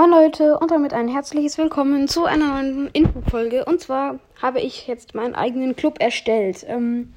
[0.00, 3.66] Moin Leute und damit ein herzliches Willkommen zu einer neuen Infofolge.
[3.66, 6.64] Und zwar habe ich jetzt meinen eigenen Club erstellt.
[6.66, 7.12] Ähm,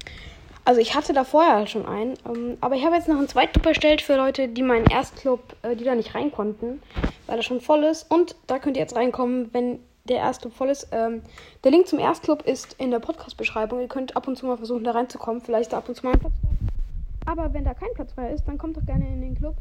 [0.66, 3.52] also ich hatte da vorher schon einen, ähm, aber ich habe jetzt noch einen zweiten
[3.52, 6.82] Club erstellt für Leute, die meinen Erstclub, äh, die da nicht rein konnten,
[7.26, 8.10] weil er schon voll ist.
[8.10, 10.88] Und da könnt ihr jetzt reinkommen, wenn der Erstclub voll ist.
[10.92, 11.22] Ähm,
[11.64, 13.80] der Link zum Erstclub ist in der Podcast-Beschreibung.
[13.80, 15.40] Ihr könnt ab und zu mal versuchen, da reinzukommen.
[15.40, 17.32] Vielleicht da ab und zu mal ein Platz frei.
[17.32, 19.56] Aber wenn da kein Platz frei ist, dann kommt doch gerne in den Club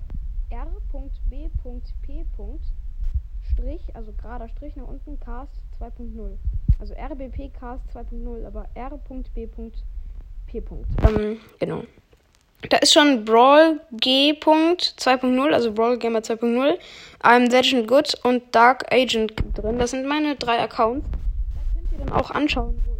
[0.50, 1.82] r.b.p.
[3.64, 6.38] Strich, also gerader Strich nach unten, Cast 2.0.
[6.80, 9.72] Also RBP Cast 2.0, aber R.B.P.
[11.08, 11.84] Ähm, genau.
[12.70, 14.34] Da ist schon Brawl G.
[14.34, 16.78] 2.0, also Brawl Gamer 2.0,
[17.22, 19.80] I'm Legend Good und Dark Agent drin.
[19.80, 21.08] Das sind meine drei Accounts.
[21.10, 22.92] Da könnt ihr dann auch anschauen, wo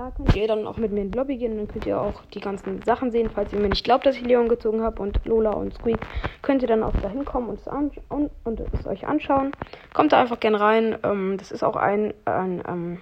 [0.00, 1.58] Da könnt ihr dann auch mit mir in den Lobby gehen.
[1.58, 3.28] Dann könnt ihr auch die ganzen Sachen sehen.
[3.28, 5.98] Falls ihr mir nicht glaubt, dass ich Leon gezogen habe und Lola und Squeak,
[6.40, 7.60] könnt ihr dann auch da hinkommen und
[8.08, 9.52] und, und es euch anschauen.
[9.92, 10.96] Kommt da einfach gern rein.
[11.02, 12.98] Ähm, das ist auch ein, ein ähm,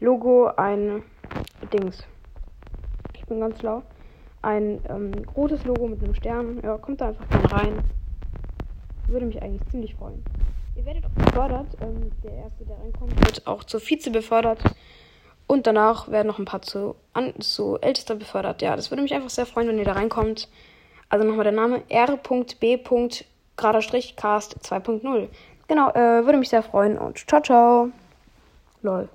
[0.00, 1.02] Logo, ein
[1.74, 2.06] Dings.
[3.12, 3.82] Ich bin ganz schlau.
[4.40, 6.58] Ein ähm, rotes Logo mit einem Stern.
[6.64, 7.78] Ja, kommt da einfach gern rein.
[9.08, 10.24] Würde mich eigentlich ziemlich freuen.
[10.74, 11.66] Ihr werdet auch befördert.
[11.82, 14.62] Ähm, der erste, der reinkommt, wird auch zur Vize befördert.
[15.46, 18.62] Und danach werden noch ein paar zu, an, zu Ältester befördert.
[18.62, 20.48] Ja, das würde mich einfach sehr freuen, wenn ihr da reinkommt.
[21.08, 22.78] Also nochmal der Name R.B.
[23.56, 25.28] gerader Strich Cast 2.0.
[25.68, 27.90] Genau, äh, würde mich sehr freuen und ciao, ciao.
[28.82, 29.08] Lol.